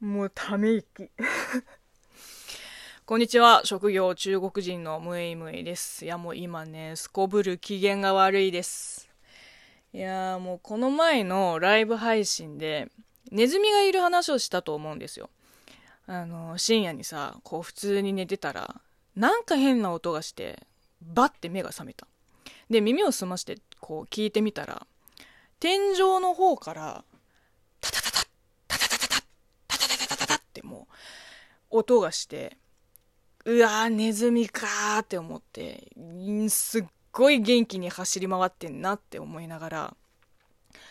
[0.00, 1.10] もうため息。
[3.04, 3.62] こんにちは。
[3.64, 6.04] 職業中国人のムエイムエイです。
[6.04, 9.08] いやもう今ねすこぶる機嫌が悪いです。
[9.92, 12.88] いやもうこの前のライブ配信で
[13.30, 15.28] ネズミがいる話をしたと思うんですよ。
[16.06, 18.80] あの深夜にさこう普通に寝てたら
[19.16, 20.60] なんか変な音がして
[21.00, 22.06] バッて目が覚めた。
[22.70, 24.86] で耳を澄ましてこう聞いてみたら
[25.60, 27.04] 天井の方から
[31.72, 32.56] 音がして
[33.44, 35.90] うわーネズミかーって思って
[36.48, 39.96] すっごい元気に走り回ってんなって思いながら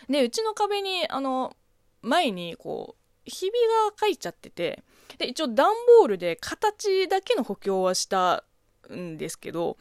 [0.08, 1.56] でうちの壁にあの
[2.02, 3.56] 前にこうひびが
[3.98, 4.82] 書いちゃってて
[5.18, 5.68] で一応段
[6.00, 8.44] ボールで形だけの補強はした
[8.92, 9.76] んですけど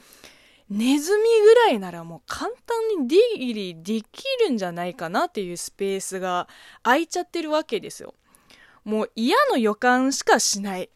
[0.70, 6.48] ネズミぐらいならもう簡単に出入りできるんじゃないかなっていうスペースが
[6.82, 8.14] 空いちゃってるわけですよ。
[8.84, 10.90] もう嫌の予感しかしない。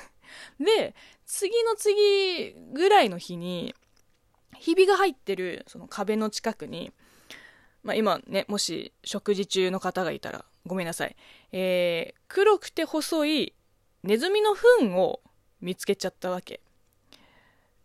[0.60, 0.94] で、
[1.26, 3.74] 次の次ぐらいの日に、
[4.58, 6.92] ひびが入ってるその壁の近くに、
[7.82, 11.16] まあ、今ね、もし食事中の方がいたらごめんなさい。
[11.52, 13.54] えー、黒くて細い
[14.02, 15.20] ネズミの糞を
[15.60, 16.60] 見つけちゃったわけ。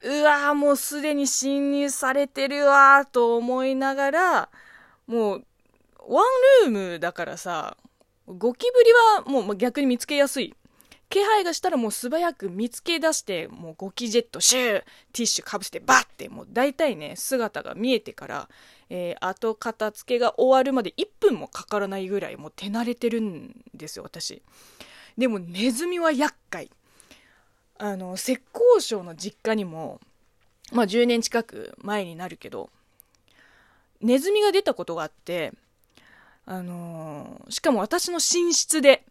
[0.01, 4.49] うわーもうすでに侵入されてるわーと思いながら、
[5.07, 5.45] もう、
[6.07, 7.77] ワンルームだからさ、
[8.27, 8.91] ゴキブリ
[9.33, 10.53] はもう逆に見つけやすい。
[11.09, 18.49] 気配がしたらもう素早く見つけ出して、もうゴキジェットシュー、ティッシュかぶしてバッて、もう大体ね、姿が見えてから、
[18.89, 24.41] えー、後片付けが終わるまで1分もかからないぐらいもう手慣れてるんですよ、私。
[25.17, 26.69] でもネズミは厄介。
[27.79, 28.41] あの浙
[28.77, 29.99] 江省の実家にも
[30.71, 32.69] まあ10年近く前になるけど
[34.01, 35.53] ネズミが出たことがあって
[36.49, 39.03] あのー、しかも私の寝室で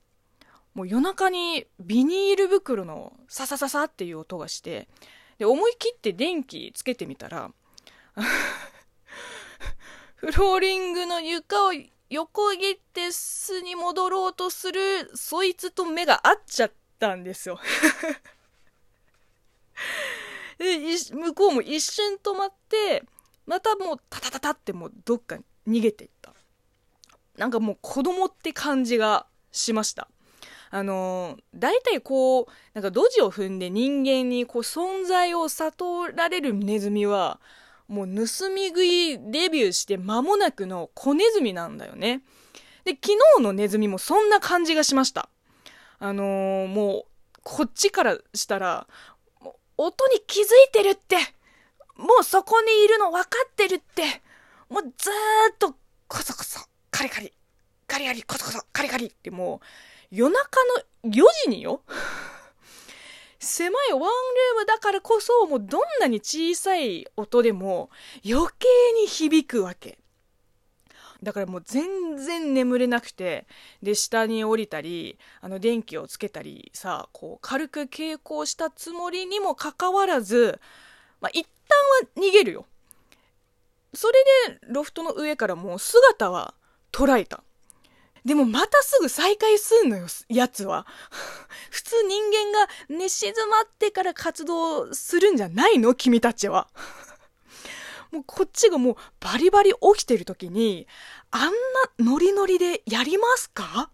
[0.75, 4.89] もう夜中にビニール袋のササササっていう音がして
[5.39, 7.51] で思い切って電気つけてみたら
[10.17, 11.73] フローリングの床を
[12.09, 17.61] 横切って巣に戻ろうとするそいつと目が合っちゃったんですよ。
[20.57, 20.79] で
[21.13, 23.05] 向こうも一瞬止まって
[23.45, 26.36] またもうタタタタってもうどっかに逃げていった。
[27.37, 30.09] なんかもう子供って感じがしました。
[30.71, 37.41] あの、大体こうなんかドジを踏んで人間にこう存在を悟られるネズミは
[37.89, 42.23] もう盗み食いデビューして間もなくの子ネズミなんだよね。
[42.85, 45.29] で昨日のネズミもそんな感じがしました。
[45.99, 47.05] あのー、もう
[47.43, 48.87] こっちからしたら
[49.77, 51.17] 音に気づいてるって、
[51.97, 54.03] もうそこにいるの分かってるって、
[54.69, 55.75] もうずーっと
[56.09, 56.61] コソコソ、
[56.97, 57.31] カリカリ、
[57.87, 59.61] カリカリ、コソコソ、カリカリっても
[60.11, 60.49] う夜中
[61.05, 61.83] の4時によ。
[63.39, 64.09] 狭いワンルー
[64.61, 67.91] ムだからこそもうどんなに小さい音でも
[68.25, 68.67] 余計
[68.99, 69.99] に響くわけ。
[71.23, 73.47] だからもう全然眠れなくて、
[73.83, 80.61] で、下に降りたり、あの、電気をつけたりさ、こう、軽く傾向したつもりにもかかわらず、
[81.21, 81.47] まあ、一
[82.15, 82.65] 旦は逃げるよ。
[83.93, 84.15] それ
[84.49, 86.55] で、ロフトの上からもう姿は
[86.97, 87.43] 捉えた。
[88.25, 90.87] でもまたすぐ再開すんのよ、やつは。
[91.71, 96.69] 普通人間が寝静まってから活動するんじゃないの君たちは。
[98.11, 100.89] もうこっちがもうバリバリ起きてる時に、
[101.31, 101.53] あんな
[101.99, 103.91] ノリノリでやりますか？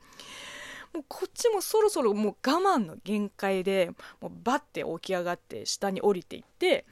[0.94, 6.86] もうこっちもそろそろもう我慢の限界で、もうバッて起き上がって下に降りていって、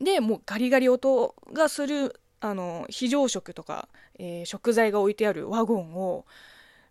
[0.00, 3.88] で、もうガリガリ音がする、あの、非常食とか、
[4.18, 6.24] えー、食材が置いてあるワゴンを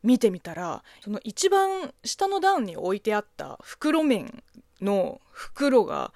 [0.04, 4.44] 見てみたら、その一番下の段に置いてあった袋麺
[4.82, 6.14] の袋が、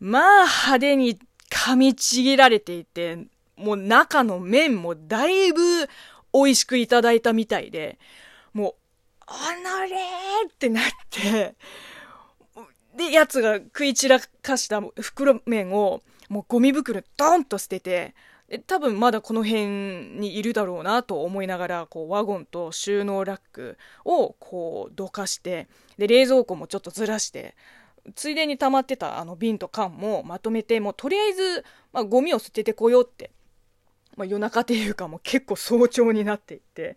[0.00, 1.18] まあ派手に
[1.50, 3.18] 噛みちぎられていて、
[3.56, 5.86] もう中の麺もだいぶ
[6.32, 7.98] 美味しくいただいたみたいで、
[8.52, 8.74] もう、
[9.26, 9.96] あなれ
[10.48, 11.54] ってなって、
[12.96, 16.02] で、やつが食い散らかした袋麺を、
[16.32, 18.14] もうゴミ袋ドンと捨てて、
[18.66, 19.66] 多分まだこの辺
[20.18, 23.76] にいるだろうなと思いながら、こう、ワゴンと収納ラック
[24.06, 25.68] をこう、どかして、
[25.98, 27.54] で、冷蔵庫もちょっとずらして、
[28.14, 33.30] ついでに溜まってたあの瓶と缶もまとめて、もうとりあえず、まあ、ゴミを捨ててこようって。
[34.16, 36.96] まあ、夜中っていうかもう結構早朝になっていって、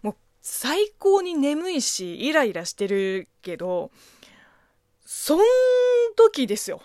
[0.00, 3.90] もう最高に眠いし、イライラしてるけど、
[5.04, 5.40] そん
[6.16, 6.80] 時ですよ。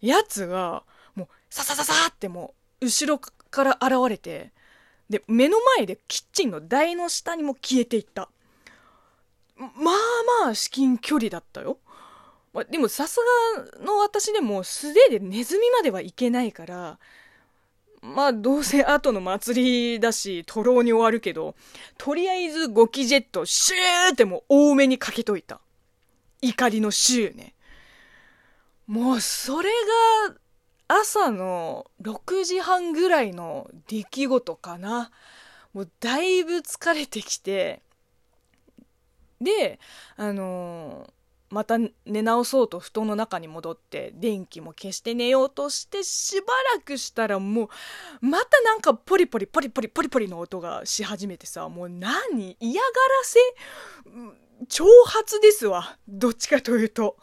[0.00, 0.84] やつが、
[1.14, 4.52] もう、ささささってもう、後ろから現れて、
[5.10, 8.28] で目の前でキッチンの台の下にも消えていった
[9.56, 11.78] まあまあ至近距離だったよ
[12.52, 13.18] まあでもさす
[13.56, 16.98] がの私でも素手でネズミまではいけないから
[18.00, 21.56] まあどうせ後の祭りだし、徒労に終わるけど、
[21.96, 25.60] とりあえずゴキジェットシューってもう多めにかけといた。
[26.40, 27.54] 怒りのシューね。
[28.88, 29.70] もうそれ
[30.28, 30.34] が
[30.88, 35.10] 朝の6時半ぐらいの出来事かな。
[35.74, 37.82] もうだいぶ疲れてきて、
[39.40, 39.78] で、
[40.16, 41.12] あのー
[41.50, 47.70] また寝直そうと布団の中に戻って電気も消して寝ようとしてしばらくしたらも
[48.20, 52.92] うまたなんかポリポリポリポリポリポリの音がし始めてさもう何嫌がら
[53.22, 53.38] せ？
[54.68, 57.16] 挑発ですわどっちかというと。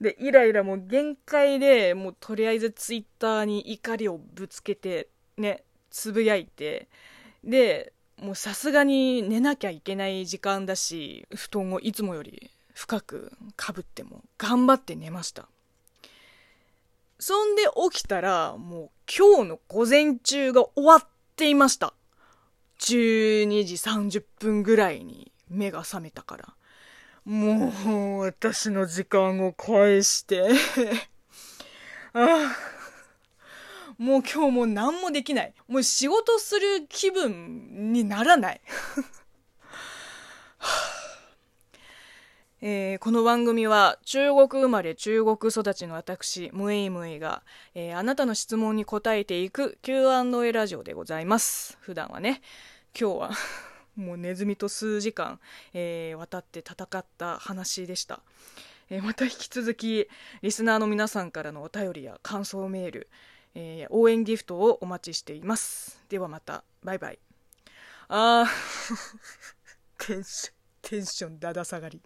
[0.00, 6.88] でイライラも限界でもうとりあえずツイッターに怒りをぶつけてねつぶやいて
[7.42, 15.48] でもうさすがに寝なきゃいけない時間だし布団をいつもより深くかぶっても頑張って寝ました。
[17.20, 21.92] そんで起きたらもう今日の午前中が終わっていました。
[22.78, 26.54] 12時30分ぐらいに目が覚めたから。
[27.28, 30.48] もう私の時間を返して
[32.14, 32.56] ああ
[33.98, 35.52] もう今日もう何もできない。
[35.66, 38.60] もう仕事する気分にならない。
[42.62, 47.42] えー、この番組は中国生まれ中国育ちの私ムエイムエが、
[47.74, 52.40] えー、あなたの質問に答えていく Q&A ラジオでございます普段はね
[52.98, 53.30] 今日は
[53.98, 55.40] もうネズミと数時間、
[55.74, 58.20] えー、渡って戦った話でした、
[58.90, 60.08] えまた引き続き
[60.42, 63.08] リスナーの皆さんからのお便りや感想メール
[63.60, 66.00] えー、応援ギフトをお待ちしています。
[66.08, 67.18] ではまた、バイバイ。
[68.08, 68.46] あー
[70.06, 72.00] テンション、テンションだだ下がり。